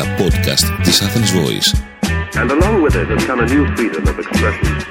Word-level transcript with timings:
τα 0.00 0.06
podcast 0.18 0.82
της 0.82 1.02
Athens 1.02 1.30
Voice. 1.40 1.68
And 2.40 2.50
along 2.50 2.76
with 2.84 2.94
it 3.02 3.08
has 3.14 3.22
come 3.28 3.40
a 3.40 3.48
new 3.54 3.64
freedom 3.76 4.02
of 4.10 4.16
expression. 4.22 4.90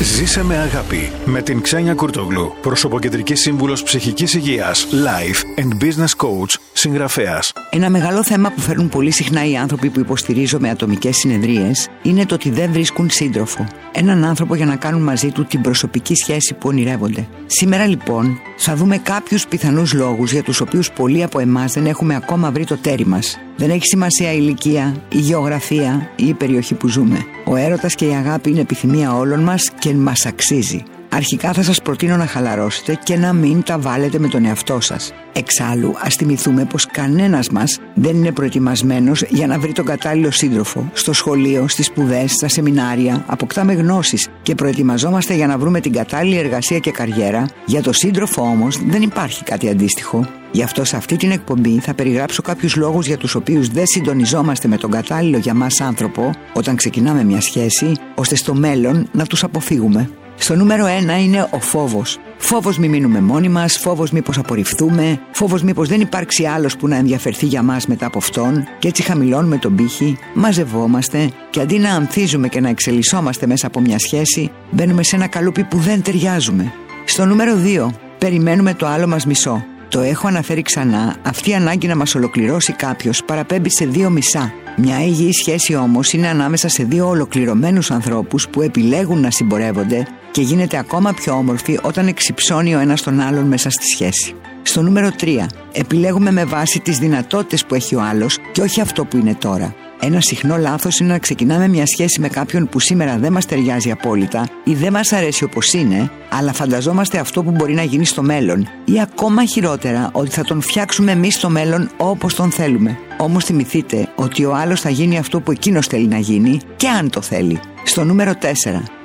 Ζήσε 0.00 0.44
με 0.44 0.56
αγάπη 0.56 1.12
με 1.24 1.42
την 1.42 1.60
Ξένια 1.60 1.94
Κουρτογλου, 1.94 2.54
προσωποκεντρική 2.60 3.34
σύμβουλος 3.34 3.82
ψυχικής 3.82 4.34
υγείας, 4.34 4.86
life 4.90 5.60
and 5.62 5.84
business 5.84 6.26
coach, 6.26 6.54
συγγραφέας. 6.72 7.52
Ένα 7.70 7.90
μεγάλο 7.90 8.24
θέμα 8.24 8.50
που 8.50 8.60
φέρνουν 8.60 8.88
πολύ 8.88 9.10
συχνά 9.10 9.44
οι 9.44 9.56
άνθρωποι 9.56 9.90
που 9.90 10.00
υποστηρίζω 10.00 10.58
με 10.60 10.70
ατομικές 10.70 11.16
συνεδρίες 11.16 11.88
είναι 12.02 12.26
το 12.26 12.34
ότι 12.34 12.50
δεν 12.50 12.72
βρίσκουν 12.72 13.10
σύντροφο. 13.10 13.66
Έναν 13.92 14.24
άνθρωπο 14.24 14.54
για 14.54 14.66
να 14.66 14.76
κάνουν 14.76 15.02
μαζί 15.02 15.30
του 15.30 15.44
την 15.44 15.60
προσωπική 15.60 16.14
σχέση 16.14 16.54
που 16.54 16.68
ονειρεύονται. 16.68 17.26
Σήμερα 17.46 17.86
λοιπόν 17.86 18.38
θα 18.56 18.74
δούμε 18.74 18.98
κάποιους 18.98 19.46
πιθανούς 19.46 19.92
λόγους 19.92 20.32
για 20.32 20.42
τους 20.42 20.60
οποίους 20.60 20.90
πολλοί 20.90 21.22
από 21.22 21.38
εμάς 21.38 21.72
δεν 21.72 21.86
έχουμε 21.86 22.14
ακόμα 22.14 22.50
βρει 22.50 22.64
το 22.64 22.76
τέρι 22.76 23.06
μας. 23.06 23.38
Δεν 23.56 23.70
έχει 23.70 23.86
σημασία 23.86 24.32
η 24.32 24.36
ηλικία, 24.40 24.96
η 25.08 25.18
γεωγραφία 25.18 26.10
ή 26.16 26.26
η 26.28 26.34
περιοχή 26.34 26.74
που 26.74 26.88
ζούμε. 26.88 27.24
Ο 27.44 27.56
έρωτας 27.56 27.94
και 27.94 28.06
η 28.06 28.14
αγάπη 28.14 28.50
είναι 28.50 28.60
επιθυμία 28.60 29.16
όλων 29.16 29.40
μας 29.40 29.70
και 29.78 29.94
μας 29.94 30.26
αξίζει. 30.26 30.82
Αρχικά 31.16 31.52
θα 31.52 31.62
σας 31.62 31.82
προτείνω 31.82 32.16
να 32.16 32.26
χαλαρώσετε 32.26 32.98
και 33.02 33.16
να 33.16 33.32
μην 33.32 33.62
τα 33.62 33.78
βάλετε 33.78 34.18
με 34.18 34.28
τον 34.28 34.44
εαυτό 34.44 34.80
σας. 34.80 35.12
Εξάλλου, 35.32 35.94
ας 35.98 36.14
θυμηθούμε 36.14 36.64
πως 36.64 36.86
κανένας 36.86 37.48
μας 37.48 37.80
δεν 37.94 38.16
είναι 38.16 38.32
προετοιμασμένος 38.32 39.22
για 39.22 39.46
να 39.46 39.58
βρει 39.58 39.72
τον 39.72 39.84
κατάλληλο 39.84 40.30
σύντροφο. 40.30 40.90
Στο 40.92 41.12
σχολείο, 41.12 41.68
στις 41.68 41.86
σπουδές, 41.86 42.32
στα 42.32 42.48
σεμινάρια, 42.48 43.24
αποκτάμε 43.26 43.72
γνώσεις 43.72 44.28
και 44.42 44.54
προετοιμαζόμαστε 44.54 45.34
για 45.34 45.46
να 45.46 45.58
βρούμε 45.58 45.80
την 45.80 45.92
κατάλληλη 45.92 46.36
εργασία 46.36 46.78
και 46.78 46.90
καριέρα. 46.90 47.48
Για 47.66 47.82
το 47.82 47.92
σύντροφο 47.92 48.42
όμως 48.42 48.78
δεν 48.86 49.02
υπάρχει 49.02 49.44
κάτι 49.44 49.68
αντίστοιχο. 49.68 50.26
Γι' 50.52 50.62
αυτό 50.62 50.84
σε 50.84 50.96
αυτή 50.96 51.16
την 51.16 51.30
εκπομπή 51.30 51.78
θα 51.78 51.94
περιγράψω 51.94 52.42
κάποιους 52.42 52.76
λόγους 52.76 53.06
για 53.06 53.16
τους 53.16 53.34
οποίους 53.34 53.68
δεν 53.68 53.86
συντονιζόμαστε 53.86 54.68
με 54.68 54.76
τον 54.76 54.90
κατάλληλο 54.90 55.38
για 55.38 55.54
μας 55.54 55.80
άνθρωπο 55.80 56.30
όταν 56.52 56.76
ξεκινάμε 56.76 57.24
μια 57.24 57.40
σχέση, 57.40 57.92
ώστε 58.14 58.36
στο 58.36 58.54
μέλλον 58.54 59.08
να 59.12 59.26
τους 59.26 59.44
αποφύγουμε. 59.44 60.10
Στο 60.36 60.56
νούμερο 60.56 60.86
1 60.86 61.20
είναι 61.22 61.48
ο 61.50 61.60
φόβος. 61.60 62.18
Φόβος 62.36 62.78
μη 62.78 62.88
μείνουμε 62.88 63.20
μόνοι 63.20 63.48
μας, 63.48 63.78
φόβος 63.78 64.10
μήπως 64.10 64.38
απορριφθούμε, 64.38 65.20
φόβος 65.32 65.62
μήπως 65.62 65.88
δεν 65.88 66.00
υπάρξει 66.00 66.44
άλλος 66.44 66.76
που 66.76 66.88
να 66.88 66.96
ενδιαφερθεί 66.96 67.46
για 67.46 67.62
μας 67.62 67.86
μετά 67.86 68.06
από 68.06 68.18
αυτόν, 68.18 68.64
και 68.78 68.88
έτσι 68.88 69.02
χαμηλώνουμε 69.02 69.56
τον 69.56 69.74
πύχη, 69.74 70.18
μαζευόμαστε 70.34 71.30
και 71.50 71.60
αντί 71.60 71.78
να 71.78 71.90
ανθίζουμε 71.90 72.48
και 72.48 72.60
να 72.60 72.68
εξελισσόμαστε 72.68 73.46
μέσα 73.46 73.66
από 73.66 73.80
μια 73.80 73.98
σχέση, 73.98 74.50
μπαίνουμε 74.70 75.02
σε 75.02 75.16
ένα 75.16 75.26
καλούπι 75.26 75.64
που 75.64 75.78
δεν 75.78 76.02
ταιριάζουμε. 76.02 76.72
Στο 77.04 77.24
νούμερο 77.24 77.52
2, 77.54 77.90
περιμένουμε 78.18 78.74
το 78.74 78.86
άλλο 78.86 79.06
μας 79.06 79.26
μισό. 79.26 79.64
Το 79.88 80.00
έχω 80.00 80.26
αναφέρει 80.26 80.62
ξανά, 80.62 81.16
αυτή 81.22 81.50
η 81.50 81.54
ανάγκη 81.54 81.86
να 81.86 81.96
μας 81.96 82.14
ολοκληρώσει 82.14 82.72
κάποιος 82.72 83.24
παραπέμπει 83.24 83.70
σε 83.70 83.86
δύο 83.86 84.10
μισά. 84.10 84.52
Μια 84.76 85.04
υγιή 85.04 85.32
σχέση 85.32 85.74
όμως 85.74 86.12
είναι 86.12 86.28
ανάμεσα 86.28 86.68
σε 86.68 86.84
δύο 86.84 87.08
ολοκληρωμένους 87.08 87.90
ανθρώπους 87.90 88.48
που 88.48 88.62
επιλέγουν 88.62 89.20
να 89.20 89.30
συμπορεύονται 89.30 90.06
και 90.30 90.40
γίνεται 90.40 90.78
ακόμα 90.78 91.12
πιο 91.12 91.32
όμορφη 91.32 91.78
όταν 91.82 92.06
εξυψώνει 92.06 92.74
ο 92.74 92.78
ένας 92.78 93.02
τον 93.02 93.20
άλλον 93.20 93.44
μέσα 93.46 93.70
στη 93.70 93.84
σχέση. 93.86 94.34
Στο 94.62 94.82
νούμερο 94.82 95.10
3. 95.20 95.46
Επιλέγουμε 95.72 96.30
με 96.30 96.44
βάση 96.44 96.80
τις 96.80 96.98
δυνατότητες 96.98 97.64
που 97.64 97.74
έχει 97.74 97.94
ο 97.94 98.02
άλλος 98.02 98.38
και 98.52 98.60
όχι 98.60 98.80
αυτό 98.80 99.04
που 99.04 99.16
είναι 99.16 99.34
τώρα. 99.34 99.74
Ένα 100.00 100.20
συχνό 100.20 100.56
λάθος 100.56 100.98
είναι 100.98 101.12
να 101.12 101.18
ξεκινάμε 101.18 101.68
μια 101.68 101.86
σχέση 101.86 102.20
με 102.20 102.28
κάποιον 102.28 102.68
που 102.68 102.80
σήμερα 102.80 103.18
δεν 103.18 103.32
μας 103.32 103.46
ταιριάζει 103.46 103.90
απόλυτα 103.90 104.48
ή 104.64 104.74
δεν 104.74 104.92
μας 104.92 105.12
αρέσει 105.12 105.44
όπως 105.44 105.72
είναι, 105.72 106.10
αλλά 106.28 106.52
φανταζόμαστε 106.52 107.18
αυτό 107.18 107.42
που 107.42 107.50
μπορεί 107.50 107.74
να 107.74 107.82
γίνει 107.82 108.04
στο 108.04 108.22
μέλλον, 108.22 108.68
ή 108.84 109.00
ακόμα 109.00 109.44
χειρότερα 109.44 110.10
ότι 110.12 110.30
θα 110.30 110.42
τον 110.42 110.60
φτιάξουμε 110.60 111.12
εμείς 111.12 111.34
στο 111.34 111.48
μέλλον 111.48 111.90
όπως 111.96 112.34
τον 112.34 112.50
θέλουμε. 112.50 112.98
Όμως 113.18 113.44
θυμηθείτε 113.44 114.08
ότι 114.14 114.44
ο 114.44 114.54
άλλος 114.54 114.80
θα 114.80 114.90
γίνει 114.90 115.18
αυτό 115.18 115.40
που 115.40 115.50
εκείνος 115.50 115.86
θέλει 115.86 116.06
να 116.06 116.18
γίνει 116.18 116.60
και 116.76 116.88
αν 116.88 117.10
το 117.10 117.20
θέλει. 117.20 117.60
Στο 117.84 118.04
νούμερο 118.04 118.32
4. 118.40 118.44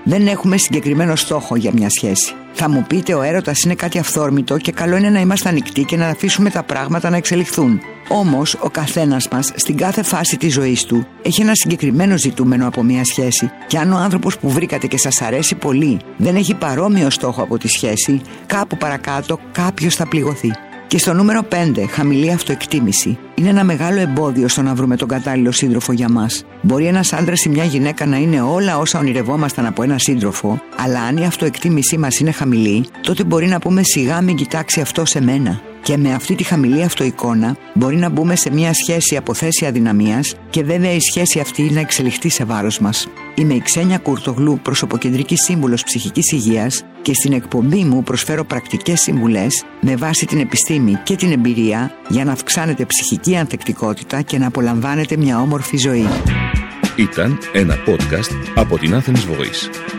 Δεν 0.03 0.27
έχουμε 0.27 0.57
συγκεκριμένο 0.57 1.15
στόχο 1.15 1.55
για 1.55 1.71
μια 1.73 1.89
σχέση. 1.89 2.33
Θα 2.53 2.69
μου 2.69 2.85
πείτε 2.87 3.13
ο 3.13 3.21
έρωτας 3.21 3.61
είναι 3.61 3.75
κάτι 3.75 3.99
αυθόρμητο 3.99 4.57
και 4.57 4.71
καλό 4.71 4.97
είναι 4.97 5.09
να 5.09 5.19
είμαστε 5.19 5.49
ανοιχτοί 5.49 5.83
και 5.83 5.97
να 5.97 6.07
αφήσουμε 6.07 6.49
τα 6.49 6.63
πράγματα 6.63 7.09
να 7.09 7.17
εξελιχθούν. 7.17 7.81
Όμως, 8.11 8.57
ο 8.59 8.69
καθένας 8.69 9.27
μας 9.27 9.51
στην 9.55 9.77
κάθε 9.77 10.03
φάση 10.03 10.37
της 10.37 10.53
ζωής 10.53 10.83
του 10.83 11.07
έχει 11.21 11.41
ένα 11.41 11.55
συγκεκριμένο 11.55 12.17
ζητούμενο 12.17 12.67
από 12.67 12.83
μια 12.83 13.05
σχέση, 13.05 13.51
και 13.67 13.77
αν 13.77 13.93
ο 13.93 13.97
άνθρωπος 13.97 14.37
που 14.37 14.49
βρήκατε 14.49 14.87
και 14.87 14.97
σας 14.97 15.21
αρέσει 15.21 15.55
πολύ 15.55 15.99
δεν 16.17 16.35
έχει 16.35 16.55
παρόμοιο 16.55 17.09
στόχο 17.09 17.41
από 17.41 17.57
τη 17.57 17.67
σχέση, 17.67 18.21
κάπου 18.45 18.77
παρακάτω 18.77 19.39
κάποιος 19.51 19.95
θα 19.95 20.07
πληγωθεί. 20.07 20.51
Και 20.87 20.97
στο 20.97 21.13
νούμερο 21.13 21.41
5, 21.49 21.85
χαμηλή 21.89 22.31
αυτοεκτίμηση. 22.31 23.17
Είναι 23.35 23.49
ένα 23.49 23.63
μεγάλο 23.63 23.99
εμπόδιο 23.99 24.47
στο 24.47 24.61
να 24.61 24.75
βρούμε 24.75 24.95
τον 24.95 25.07
κατάλληλο 25.07 25.51
σύντροφο 25.51 25.91
για 25.91 26.09
μας. 26.09 26.45
Μπορεί 26.61 26.85
ένας 26.85 27.13
άντρας 27.13 27.45
ή 27.45 27.49
μια 27.49 27.63
γυναίκα 27.63 28.05
να 28.05 28.17
είναι 28.17 28.41
όλα 28.41 28.77
όσα 28.77 28.99
ονειρευόμασταν 28.99 29.65
από 29.65 29.83
ένα 29.83 29.97
σύντροφο, 29.97 30.61
αλλά 30.77 31.01
αν 31.01 31.17
η 31.17 31.25
αυτοεκτίμησή 31.25 31.97
μας 31.97 32.19
είναι 32.19 32.31
χαμηλή, 32.31 32.85
τότε 33.01 33.23
μπορεί 33.23 33.47
να 33.47 33.59
πούμε 33.59 33.81
σιγά 33.83 34.21
μην 34.21 34.35
κοιτάξει 34.35 34.81
αυτό 34.81 35.05
σε 35.05 35.21
μένα. 35.21 35.61
Και 35.89 35.97
με 35.97 36.13
αυτή 36.13 36.35
τη 36.35 36.43
χαμηλή 36.43 36.83
αυτοεικόνα 36.83 37.57
μπορεί 37.73 37.95
να 37.95 38.09
μπούμε 38.09 38.35
σε 38.35 38.51
μια 38.51 38.73
σχέση 38.73 39.15
από 39.15 39.33
θέση 39.33 39.65
αδυναμίας 39.65 40.35
και 40.49 40.63
βέβαια 40.63 40.91
η 40.91 40.99
σχέση 40.99 41.39
αυτή 41.39 41.61
να 41.61 41.79
εξελιχθεί 41.79 42.29
σε 42.29 42.43
βάρος 42.43 42.79
μας. 42.79 43.07
Είμαι 43.35 43.53
η 43.53 43.59
Ξένια 43.59 43.97
Κουρτογλού, 43.97 44.59
προσωποκεντρική 44.63 45.35
σύμβουλος 45.35 45.83
ψυχικής 45.83 46.31
υγείας 46.31 46.83
και 47.01 47.13
στην 47.13 47.33
εκπομπή 47.33 47.83
μου 47.83 48.03
προσφέρω 48.03 48.45
πρακτικές 48.45 48.99
συμβουλές 49.01 49.65
με 49.81 49.95
βάση 49.95 50.25
την 50.25 50.39
επιστήμη 50.39 50.93
και 51.03 51.15
την 51.15 51.31
εμπειρία 51.31 51.91
για 52.09 52.25
να 52.25 52.31
αυξάνετε 52.31 52.85
ψυχική 52.85 53.35
ανθεκτικότητα 53.35 54.21
και 54.21 54.37
να 54.37 54.47
απολαμβάνετε 54.47 55.17
μια 55.17 55.41
όμορφη 55.41 55.77
ζωή. 55.77 56.07
Ήταν 56.95 57.37
ένα 57.53 57.75
podcast 57.87 58.33
από 58.55 58.77
την 58.77 58.93
Athens 58.93 59.09
Voice. 59.09 59.98